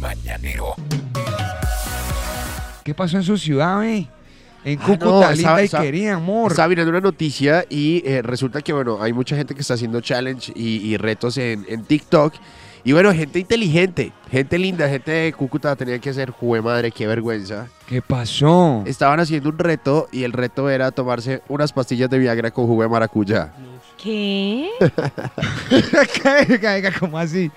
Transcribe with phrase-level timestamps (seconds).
[0.00, 0.74] Mañanero.
[2.84, 4.06] ¿Qué pasó en su ciudad, eh?
[4.64, 6.50] En Ah, Cúcuta, no, linda y querida, amor.
[6.50, 10.00] Estaba mirando una noticia y eh, resulta que, bueno, hay mucha gente que está haciendo
[10.00, 12.34] challenge y, y retos en, en TikTok.
[12.84, 17.06] Y bueno, gente inteligente, gente linda, gente de Cúcuta tenía que hacer, jue madre, qué
[17.06, 17.68] vergüenza.
[17.86, 18.82] ¿Qué pasó?
[18.86, 22.82] Estaban haciendo un reto y el reto era tomarse unas pastillas de Viagra con jugo
[22.82, 23.52] de maracuyá.
[24.02, 24.70] ¿Qué?
[27.00, 27.50] ¿cómo así?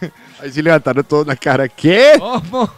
[0.42, 1.68] Ahí sí levantaron todos la cara.
[1.68, 2.12] ¿Qué?
[2.18, 2.70] ¿Cómo?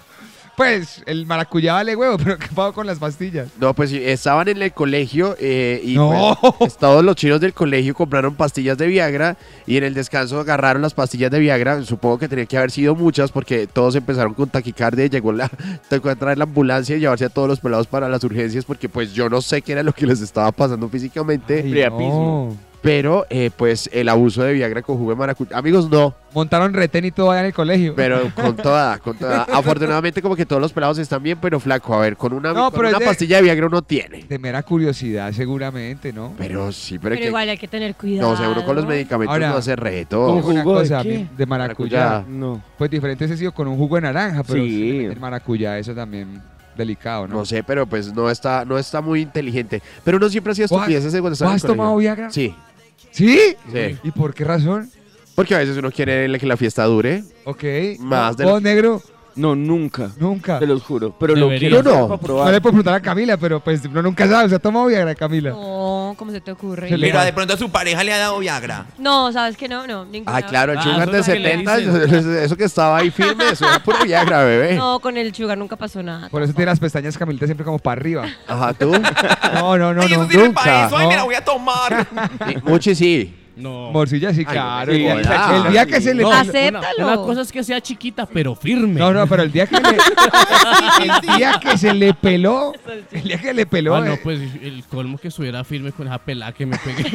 [0.57, 3.49] Pues el maracuyá vale huevo, pero ¿qué pasó con las pastillas?
[3.59, 6.37] No, pues estaban en el colegio eh, y No.
[6.59, 10.83] pues, todos los chinos del colegio compraron pastillas de Viagra y en el descanso agarraron
[10.83, 11.83] las pastillas de Viagra.
[11.85, 15.51] Supongo que tenía que haber sido muchas porque todos empezaron con taquicardia y llegó la,
[15.89, 19.15] tocó traer la ambulancia y llevarse a todos los pelados para las urgencias porque pues
[19.15, 21.63] yo no sé qué era lo que les estaba pasando físicamente.
[21.65, 22.70] Ay, no.
[22.83, 25.57] Pero eh, pues el abuso de Viagra con jugo de maracuyá.
[25.59, 26.15] Amigos, no.
[26.33, 27.93] Montaron retén y todo allá en el colegio.
[27.95, 29.43] Pero con toda, con toda.
[29.53, 32.71] Afortunadamente como que todos los pelados están bien, pero flaco, a ver, con una, No,
[32.71, 34.23] con una de- pastilla de Viagra uno tiene.
[34.25, 36.33] De mera curiosidad, seguramente, ¿no?
[36.39, 37.29] Pero sí, pero, Pero que...
[37.29, 38.31] igual hay que tener cuidado.
[38.31, 40.27] No, seguro con los medicamentos Ahora, no hace reto.
[40.27, 41.27] Con una jugo de cosa, qué?
[41.37, 42.05] de maracuyá.
[42.05, 42.25] Maracuyá.
[42.31, 42.63] No.
[42.79, 45.05] Pues diferente ese sido con un jugo de naranja, pero Sí.
[45.05, 46.41] el maracuyá, eso también
[46.77, 47.35] delicado, ¿no?
[47.39, 49.83] No sé, pero pues no está, no está muy inteligente.
[50.03, 51.97] Pero uno siempre hacía ¿Vos has- estupideces cuando estaba en ¿Vos el has tomado.
[51.97, 52.31] Viagra?
[52.31, 52.55] Sí,
[53.11, 53.57] ¿Sí?
[53.73, 53.99] sí.
[54.03, 54.91] ¿Y por qué razón?
[55.35, 57.25] Porque a veces uno quiere que la fiesta dure.
[57.45, 57.65] Ok.
[58.01, 59.03] Más de ¿Vos, lo- negro?
[59.41, 60.11] No, nunca.
[60.19, 60.59] Nunca.
[60.59, 61.15] Te los juro.
[61.19, 61.71] Pero lo Debería.
[61.71, 61.91] quiero Yo no.
[61.91, 62.51] para No le probar.
[62.63, 64.49] puedo preguntar a Camila, pero pues uno nunca sabe.
[64.49, 65.51] ¿Se ha tomado Viagra, Camila?
[65.51, 66.89] No, ¿cómo se te ocurre?
[66.89, 67.25] Se le Mira, va.
[67.25, 68.87] de pronto a su pareja le ha dado Viagra.
[68.99, 69.87] No, ¿sabes que no?
[69.87, 70.37] No, ninguna.
[70.37, 72.15] Ah, claro, el Ah, sugar eso de es lo que le 70, dicen.
[72.15, 74.75] eso, eso que estaba ahí firme, eso era puro Viagra, bebé.
[74.77, 76.29] No, con el sugar nunca pasó nada.
[76.29, 78.27] Por eso tiene las pestañas Camilita siempre como para arriba.
[78.47, 78.93] Ajá, tú.
[79.55, 80.25] No, no, no, Ay, no.
[80.25, 80.61] eso nunca.
[80.63, 80.97] para eso.
[80.97, 81.11] Ay, No.
[81.11, 82.07] me la voy a tomar.
[82.47, 83.37] Sí, Muchi sí.
[83.57, 83.91] No.
[83.91, 84.93] Morcilla sí, claro.
[84.93, 85.63] el, día, hola.
[85.67, 86.23] el día que se le...
[86.23, 87.07] No, una- Acéptalo.
[87.07, 88.99] Una, cosa es que sea chiquita, pero firme.
[88.99, 89.89] No, no, pero el día que le...
[91.03, 92.73] el día que se le peló...
[93.11, 93.97] El día que le peló...
[93.97, 97.11] Ah, no, eh, pues el colmo que estuviera firme con esa pelada que me pegué.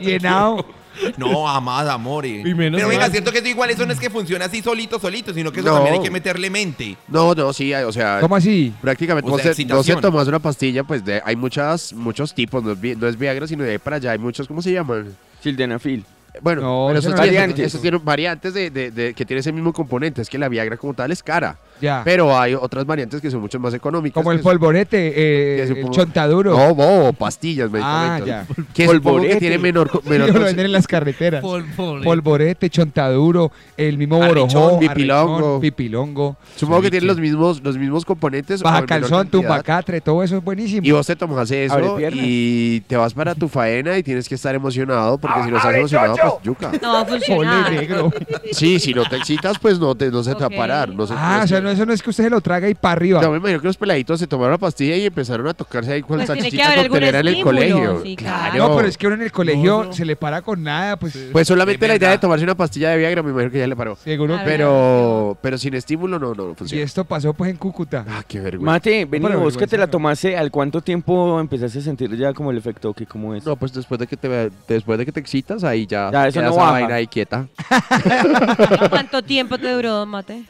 [0.00, 0.64] llenado.
[1.16, 1.98] No, amada.
[2.46, 3.10] Y menos Pero venga, mal.
[3.10, 5.68] cierto que eso igual eso no es que funcione así solito, solito, sino que eso
[5.68, 5.74] No.
[5.76, 6.96] también hay que meterle mente.
[7.08, 8.72] No, no, sí, o sea, ¿Cómo así?
[8.80, 9.96] prácticamente O vos sea, vos excitación.
[10.28, 13.64] una pastilla, pues de, hay muchas, muchos tipos, no es, vi- no es Viagra, sino
[13.64, 15.14] de ahí para allá, hay muchos, ¿cómo se llaman?
[15.42, 16.04] Sildenafil.
[16.42, 17.66] Bueno, No, pero eso esos no es tienen, variantes.
[17.66, 20.76] esos tienen variantes de, de- de- que tiene ese mismo componente, es que la Viagra
[20.76, 22.02] como tal es cara, Ya.
[22.04, 24.14] pero hay otras variantes que son mucho más económicas.
[24.14, 26.56] Como el polvorete, eh, el supongo- chontaduro.
[26.56, 28.26] No, bobo, pastillas, ah, medicamentos.
[28.28, 28.46] ya.
[28.72, 29.38] Que supongo que Polvorete.
[29.40, 31.42] tiene menor, menor lo venden en las carreteras.
[31.42, 32.04] Polvorete.
[32.04, 35.60] Polvorete, chontaduro, el mismo Arrechón, borojó, pipilongo.
[35.60, 38.62] pipilongo, Supongo que tiene los mismos, los mismos componentes.
[38.62, 40.86] baja calzón, tumbacatre, todo eso es buenísimo.
[40.86, 44.54] Y vos te tomas eso y te vas para tu faena y tienes que estar
[44.54, 46.72] emocionado porque si no estás emocionado, pues yuca.
[46.80, 47.72] No va a funcionar.
[47.72, 48.12] negro.
[48.52, 50.88] Sí, si no te excitas, pues no, te, no se te va a parar.
[50.90, 52.74] No se Ah, o sea, no, eso no es que usted se lo traga y
[52.74, 53.20] para arriba.
[53.22, 56.02] Yo me imagino que los peladitos se tomaron la pastilla y empezaron a tocarse ahí
[56.02, 58.00] con Pues salchichita coctelera en el colegio.
[58.02, 58.52] sí, claro.
[58.52, 58.68] claro.
[58.70, 59.92] No, pero es que uno en el colegio No, no.
[59.92, 62.98] se le para con nada, pues Pues solamente la idea de tomarse una pastilla de
[62.98, 63.96] Viagra, me imagino que ya le paró.
[63.96, 64.38] seguro.
[64.44, 66.84] Pero, pero sin estímulo no, no Y funciona.
[66.84, 68.04] esto pasó pues en Cúcuta.
[68.08, 68.70] Ah, qué vergüenza.
[68.72, 72.50] Mate, vení, vos que te la tomaste, ¿al cuánto tiempo empezaste a sentir ya como
[72.50, 73.44] el efecto que cómo es?
[73.44, 76.40] No, pues después de que te después de que te excitas, ahí ya, Ya, eso
[76.42, 76.70] no esa baja.
[76.72, 77.46] vaina ahí quieta.
[78.90, 80.44] ¿Cuánto tiempo te duró, Mate?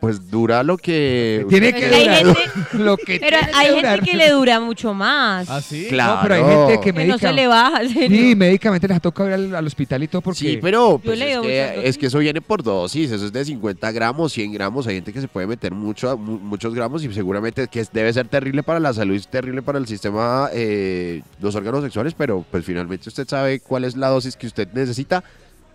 [0.00, 1.46] Pues dura lo que...
[1.48, 2.50] Tiene Pero que hay durar gente-
[2.84, 4.00] lo que Pero tiene hay que gente durar.
[4.02, 5.48] que le dura mucho más.
[5.48, 5.86] ¿Ah, sí?
[5.88, 6.16] Claro.
[6.16, 8.08] No, pero hay gente que Que no se le baja, serio.
[8.18, 10.38] Sí, médicamente les toca ir al, al hospital y todo porque...
[10.40, 13.92] Sí, pero pues, es, que, es que eso viene por dosis, eso es de 50
[13.92, 17.68] gramos, 100 gramos, hay gente que se puede meter mucho, mu- muchos gramos y seguramente
[17.68, 21.82] que debe ser terrible para la salud, es terrible para el sistema, eh, los órganos
[21.82, 25.24] sexuales, pero pues finalmente usted sabe cuál es la dosis que usted necesita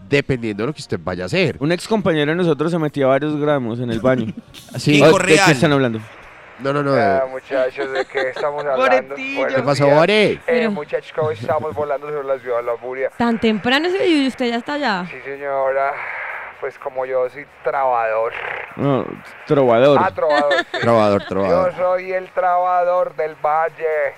[0.08, 1.58] dependiendo de lo que usted vaya a hacer.
[1.60, 4.34] Un ex compañero de nosotros se metía varios gramos en el baño.
[4.78, 5.02] Sí.
[5.02, 6.00] ¿De qué están hablando?
[6.60, 6.98] No, no, no.
[6.98, 9.16] eh, muchachos, ¿de qué estamos hablando?
[9.16, 10.40] ¿Qué pasó, Bore?
[10.46, 13.10] Eh, muchachos, ¿cómo estamos volando sobre la ciudad de la furia?
[13.18, 15.06] Tan temprano ese y usted ya está allá.
[15.10, 15.92] Sí, señora.
[16.60, 18.34] Pues como yo soy trabador.
[18.76, 19.06] No,
[19.48, 19.98] trovador.
[20.02, 20.54] Ah, trovador.
[20.72, 20.78] sí.
[20.82, 21.72] Trovador.
[21.72, 24.14] Yo soy el trabador del valle.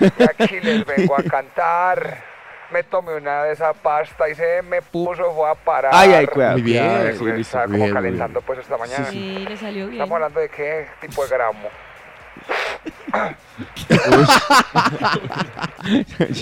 [0.00, 2.24] Y aquí les vengo a cantar.
[2.70, 5.90] Me tomé una de esa pasta y se me puso, fue a parar.
[5.94, 6.52] Ay, ay, cuidado.
[6.52, 7.40] Muy bien, Sí, sí.
[7.40, 9.06] Estaba como Bien, calentando pues esta mañana.
[9.06, 9.94] Sí, le salió bien.
[10.02, 11.68] Estamos hablando de qué tipo de gramo.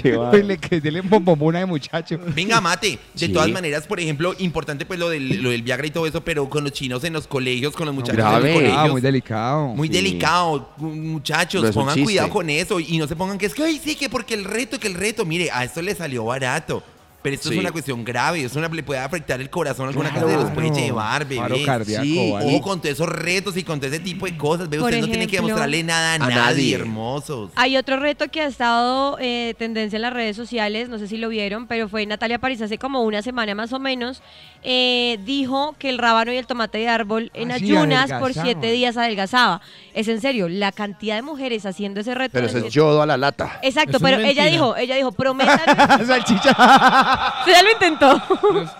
[0.02, 2.18] Lleva- Dele, que dele un bombomuna de muchacho.
[2.34, 2.98] Venga, mate.
[3.14, 3.32] De Sí.
[3.32, 6.48] todas maneras, por ejemplo, importante pues lo del, lo del Viagra y todo eso, pero
[6.48, 8.36] con los chinos en los colegios, con los muchachos Grave.
[8.36, 8.78] en los colegios.
[8.78, 9.68] Ah, muy delicado.
[9.68, 9.94] Muy Sí.
[9.94, 12.04] delicado, muchachos, No es un pongan chiste.
[12.04, 14.44] cuidado con eso y no se pongan que es que, ay, sí, que porque el
[14.44, 16.82] reto, que el reto, mire, a esto le salió barato.
[17.26, 17.56] Pero esto Sí.
[17.56, 20.38] es una cuestión grave, eso le puede afectar el corazón, alguna cosa Claro.
[20.38, 21.64] se los puede llevar, bebé.
[21.64, 22.46] cardíaco, Sí, ¿vale?
[22.46, 25.00] Ojo con todos esos retos y con todo ese tipo de cosas, ve, Por ustedes
[25.02, 26.74] no tienen que ejemplo, demostrarle nada a, a nadie, nadie.
[26.76, 27.50] hermosos.
[27.56, 31.16] Hay otro reto que ha estado eh, tendencia en las redes sociales, no sé si
[31.16, 34.22] lo vieron, pero fue Natalia París hace como una semana más o menos,
[34.62, 38.34] eh, dijo que el rábano y el tomate de árbol en Ah, sí, ayunas por
[38.34, 39.60] siete días adelgazaba.
[39.94, 42.30] Es en serio, la cantidad de mujeres haciendo ese reto.
[42.34, 43.58] Pero eso es yodo a la lata.
[43.62, 45.58] Exacto, es pero ella dijo, ella dijo, prometan.
[46.06, 46.52] Salchicha.
[47.40, 48.22] Usted ya lo intentó.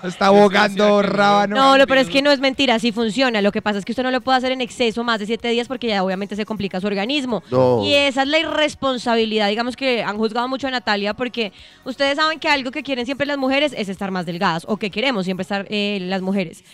[0.02, 1.56] Está abogando rábano.
[1.56, 3.40] No, lo pero es que no es mentira, sí funciona.
[3.42, 5.48] Lo que pasa es que usted no lo puede hacer en exceso más de siete
[5.48, 7.42] días porque ya obviamente se complica su organismo.
[7.50, 7.82] No.
[7.84, 11.52] Y esa es la irresponsabilidad, digamos que han juzgado mucho a Natalia porque
[11.84, 14.90] ustedes saben que algo que quieren siempre las mujeres es estar más delgadas o que
[14.90, 16.64] queremos siempre estar eh, las mujeres.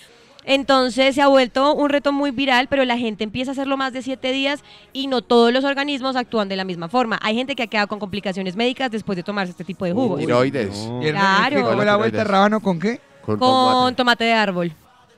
[0.44, 3.92] Entonces se ha vuelto un reto muy viral, pero la gente empieza a hacerlo más
[3.92, 4.62] de siete días
[4.92, 7.18] y no todos los organismos actúan de la misma forma.
[7.22, 10.20] Hay gente que ha quedado con complicaciones médicas después de tomarse este tipo de jugos.
[10.20, 10.88] Tiroides.
[11.02, 11.68] ¿Y el Claro.
[11.68, 13.00] ¿qué fue la vuelta rábano con qué?
[13.24, 13.96] Con Con tomate.
[13.96, 14.72] tomate de árbol.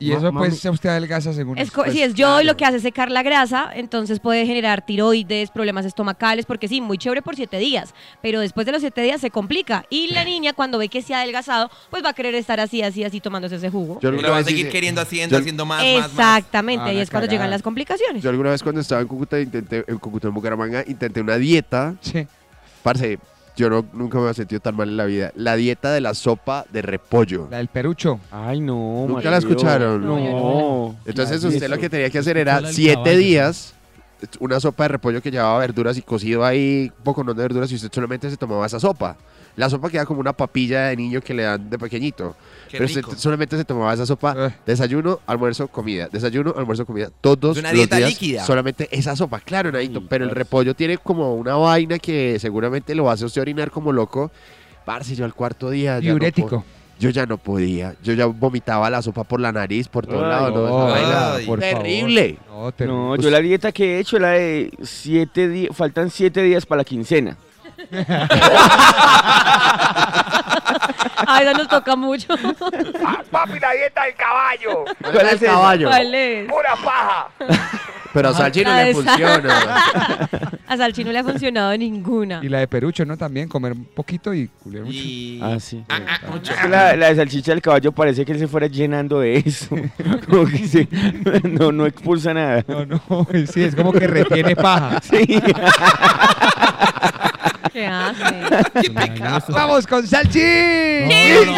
[0.05, 2.77] Y eso pues usted adelgaza según Es Pues, sí, es yodo y lo que hace
[2.79, 7.37] es secar la grasa, entonces puede generar tiroides, problemas estomacales, porque sí, muy chévere por
[7.37, 9.85] siete días, pero después de los siete días se complica.
[9.91, 12.83] Y la niña, cuando ve que se ha adelgazado, pues va a querer estar así,
[12.83, 13.99] así, así, tomándose ese jugo.
[14.01, 16.39] Yo Y lo va a seguir queriendo haciendo, yo- haciendo más, más, más.
[16.39, 18.23] Exactamente, Ah, ahí es cuando llegan las complicaciones.
[18.23, 21.95] Yo alguna vez cuando estaba en Cúcuta, intenté, en Cúcuta, en Bucaramanga, intenté una dieta.
[22.01, 22.27] Sí.
[22.83, 23.19] Parce,
[23.57, 25.33] yo no, nunca me he sentido tan mal en la vida.
[25.37, 27.49] La dieta de la sopa de repollo.
[27.51, 28.19] La del perucho.
[28.31, 29.05] Ay, no.
[29.09, 30.05] ¿Nunca la escucharon?
[30.05, 30.95] No.
[31.05, 33.19] Entonces Claro, usted lo que tenía que hacer era siete caballo.
[33.19, 33.74] días,
[34.41, 37.71] una sopa de repollo que llevaba verduras y cocido ahí, un poco no de verduras
[37.73, 39.17] y usted solamente se tomaba esa sopa.
[39.57, 42.35] La sopa queda como una papilla de niño que le dan de pequeñito.
[42.69, 43.11] Qué pero rico.
[43.11, 44.55] usted solamente se tomaba esa sopa, Eh.
[44.67, 48.45] desayuno, almuerzo, comida, desayuno, almuerzo, comida, todos Es una los dieta días, líquida.
[48.45, 52.95] solamente esa sopa, claro, Nadito, Ay, pero el repollo tiene como una vaina que seguramente
[52.97, 54.33] lo hace a usted orinar como loco.
[54.85, 56.49] Parce, yo al cuarto día ya no Diurético.
[56.49, 56.65] po-
[56.99, 60.55] yo ya no podía, yo ya vomitaba la sopa por la nariz, por todos lados,
[60.55, 62.39] no, no, ay, por terrible.
[62.49, 62.99] No, terrible.
[62.99, 66.79] No, yo la dieta que he hecho, la de siete días, faltan siete días para
[66.81, 67.37] la quincena.
[71.27, 72.29] A veces nos toca mucho.
[73.05, 74.85] Ah, papi, la dieta del caballo.
[75.01, 75.89] ¿Cuál es el caballo?
[75.89, 76.49] ¿Cuál es?
[76.49, 77.29] Pura paja.
[78.15, 79.61] Pero a Salchi no le Sa- funciona.
[80.67, 82.41] A Salchi no le ha funcionado ninguna.
[82.43, 83.17] Y la de perucho, ¿no?
[83.19, 84.97] También comer un poquito y culiar mucho.
[84.99, 85.39] Y...
[85.43, 85.85] Ah, sí.
[85.91, 86.53] Ah, ah, mucho.
[86.69, 89.69] La, la de salchicha del caballo parece que él se fuera llenando de eso.
[90.31, 90.89] Como que se-
[91.45, 92.65] no, no expulsa nada.
[92.67, 93.03] No, no,
[93.53, 95.01] sí, es como que retiene paja.
[95.03, 95.27] Sí.
[97.73, 98.25] ¿Qué hace?
[98.83, 99.45] Qué pecado.
[99.49, 100.39] ¡Vamos con Salchi!
[100.39, 101.57] No, no, no.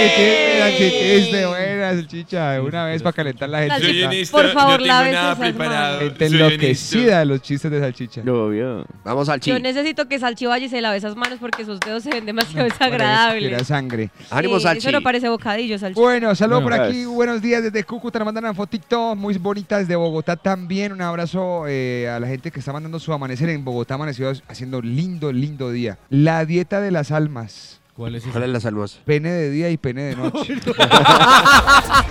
[0.00, 1.46] ¡Chiste, chiste!
[1.46, 2.50] Buena, salchicha.
[2.52, 4.26] De una vez para calentar la gente.
[4.30, 5.98] Por favor, esas manos.
[6.00, 8.22] Gente enloquecida de los chistes de salchicha.
[8.24, 8.86] Lo obvio.
[9.04, 12.26] Vamos al Yo necesito que Salchi se lave esas manos porque sus dedos se ven
[12.26, 13.66] demasiado Era desagradables.
[13.66, 14.10] sangre.
[14.30, 14.78] Ánimo, Salchi.
[14.78, 16.00] Eso no parece bocadillo, Salchi.
[16.00, 17.04] Bueno, saludos por aquí.
[17.04, 18.18] Buenos días desde Cúcuta.
[18.18, 20.92] Nos mandan una fotito muy bonita desde Bogotá también.
[20.92, 23.94] Un abrazo eh, a la gente que está mandando su amanecer en Bogotá.
[23.94, 25.98] Amaneció haciendo lindo, lindo día.
[26.08, 27.79] La dieta de las almas.
[28.00, 28.24] ¿Cuál es?
[28.24, 28.98] ¿Cuál es las almas?
[29.04, 30.54] Pene de día y pene de noche.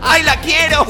[0.02, 0.86] ¡Ay, la quiero!